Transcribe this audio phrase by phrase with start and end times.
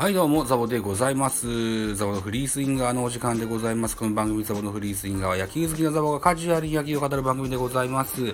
[0.00, 1.94] はいどうも、ザボでございます。
[1.94, 3.98] ザボのフリースインガーのお時間でございます。
[3.98, 8.28] この番組ザボのフリースインガーは野球好きなザボがカジュアルに野球を語る番組でございます。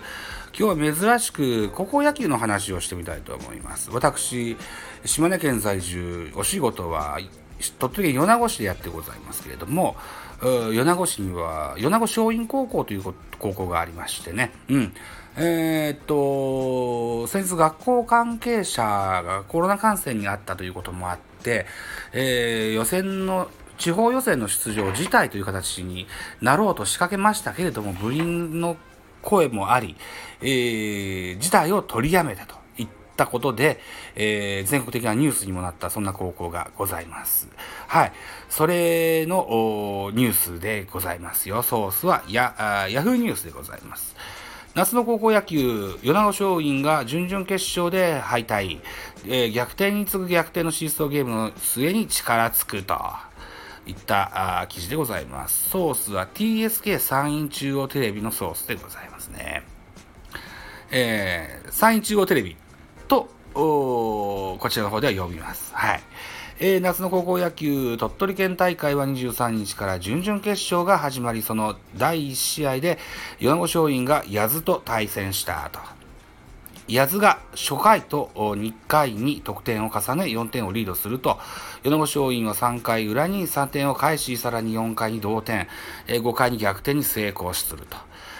[0.56, 3.90] 今日は珍しく高校野球の話をしてみたいと思います。
[3.90, 4.56] 私、
[5.04, 7.18] 島根県在住、お仕事は
[7.80, 9.96] 鳥取県米子市でやってございますけれども、
[10.40, 13.02] 米子市には米子松蔭高校という
[13.40, 14.92] 高校がありましてね、うん。
[15.36, 21.35] えー、っと、先日学校関係者がコロナ感染にあったということもあって、
[22.12, 26.06] えー、予選の地方予選の出場自体という形に
[26.40, 28.76] なろうと仕掛けましたけれども、部員の
[29.22, 29.96] 声もあり、
[30.40, 33.80] えー、事態を取りやめたといったことで、
[34.14, 37.48] えー、全国的なニュースにもなったそんな高校がございます。
[37.88, 38.12] はい。
[38.48, 41.62] それのニュースでございますよ。
[41.62, 44.14] ソースはヤヤフーニュースでございます。
[44.76, 48.78] 夏の高校野球、米子松蔭が準々決勝で敗退、
[49.24, 52.94] えー、逆転に次ぐ逆転のシーソーゲームの末に力つくと
[53.86, 55.70] いったあ記事でございます。
[55.70, 59.62] ソースは TSK 山陰中央テレビのソースでございますね。
[60.90, 62.54] えー、山陰中央テレビ
[63.08, 65.74] と、こちらの方では呼びます。
[65.74, 66.02] はい。
[66.58, 72.98] えー、夏の高校野球鳥取県大会は23日から準々決勝が始まり、その第1試合で
[73.40, 76.05] 米子松蔭が八津と対戦したと。
[76.88, 81.38] 八津が初回と2回に得点を重ね4点をリードすると、
[81.82, 85.66] 米子松蔭は3回裏に3点を返し、さらに4回に同点、
[86.06, 87.96] 5回に逆転に成功すると。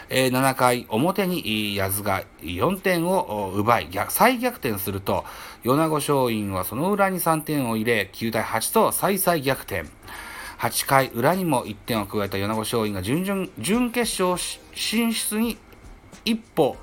[0.09, 5.25] 7回表に八津が4点を奪い再逆転すると。
[5.65, 9.85] 米子松蔭はその裏に3点を入れ9対8と再々逆転。
[10.59, 14.41] 8回裏にも1点を加えた米子松蔭が準々準決勝
[14.75, 15.59] 進出に
[16.25, 16.77] 一歩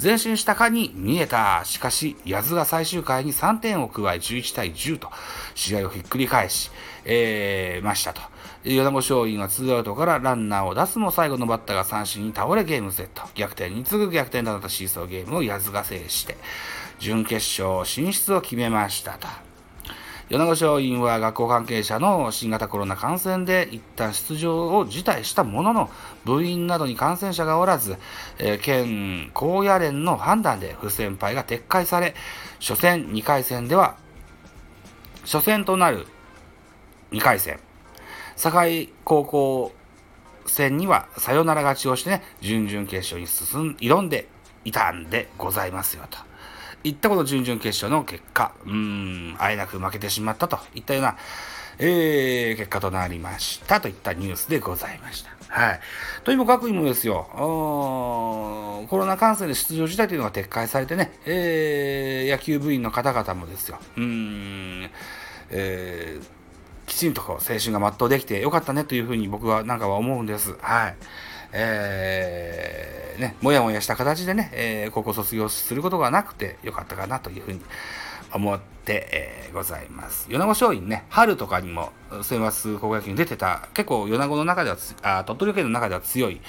[0.00, 1.62] 前進したかに見えた。
[1.64, 5.08] しかし、八津が最終回に3点を加え11対10と
[5.54, 6.70] 試合をひっくり返し、
[7.04, 8.20] えー、ましたと。
[8.64, 13.22] 米子松蔭はツーアウトからランナーを出すも最後のバッターが三振に倒れゲームセット。
[13.34, 16.36] 逆転に次ぐ逆転となったシーソーゲームを八津が制して、
[17.00, 19.47] 準決勝進出を決めましたと。
[20.30, 25.90] 米子松蔭は学校関係者の新型コロナ感染で一旦出場を辞退したものの、
[26.26, 27.96] 部員などに感染者がおらず、
[28.38, 32.14] えー、県高野連の判断で不戦敗が撤回され、
[32.60, 33.96] 初戦2回戦では、
[35.24, 36.06] 初戦となる
[37.10, 37.58] 2回戦、
[38.36, 39.72] 堺高校
[40.44, 44.28] 戦にはサヨナラ勝ちをしてね、準々決勝に進ん、挑んで
[44.66, 46.18] いたんでございますよと。
[46.84, 51.16] いったこの準々決勝の結果、うーん、あえなく負けてしまったといったような、
[51.78, 55.30] えー、結果となりましたといったニュースでございました。
[55.48, 55.80] はい。
[56.24, 64.90] とにもかくにもですよ、コロナ感染で出場自体というのが撤回されてね、えー、野球部員の方々もですよ、うーん、
[65.50, 66.38] えー
[66.88, 70.56] きちんとこう青春が全うできてよかったねというふうに僕はなんかは思うんです。
[70.60, 70.96] はい。
[71.52, 77.60] えー、ね、もやもやした形でね、えー、高校卒業することがなくてよかったかなというふうに
[78.32, 80.26] 思って、えー、ございます。
[80.28, 81.92] 米子松蔭ね、春とかにも
[82.22, 86.40] 選抜高校野球に出てた、結構米子の中ではあ、鳥取県の中では強い、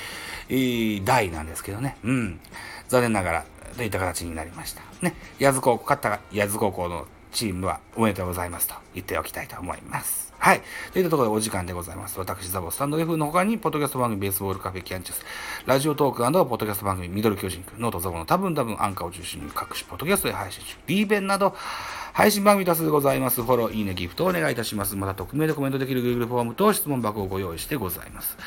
[0.50, 2.40] えー、代なんですけどね、うん。
[2.88, 3.46] 残念ながら、
[3.78, 4.82] といった形になりました。
[5.02, 10.30] ね、八津高校、勝った八津高校のチームはおめでとうございますと言っておきたいと思います。
[10.40, 10.62] はい。
[10.94, 12.18] といったところでお時間でございます。
[12.18, 15.26] 私、ザボスタンド F の他に、ポッドキャスト番組ベースボールカフェキャンチュス、
[15.66, 21.54] ラジオトークポッドキャスト番組ミドル巨人くノートザボの多分多分アンカーを中心に各種ポッドキャストで配信中、B 弁など、
[22.14, 23.44] 配信番組多数ございます。
[23.44, 24.96] フォロー、いいね、ギフトをお願いいたします。
[24.96, 28.38] また、匿名でコメントできる Google フォームと質問箱をご用意してございます。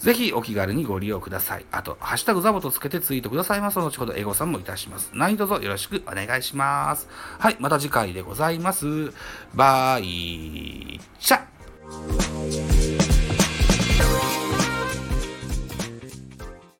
[0.00, 1.66] ぜひ、お気軽にご利用ください。
[1.70, 5.10] あと、ハッシュタグザボとつけてツイートくださいます後ほどエゴさんもいたします。
[5.12, 7.06] 何卒よろしくお願いします。
[7.38, 9.12] はい、また次回でございます。
[9.54, 11.40] バイチャ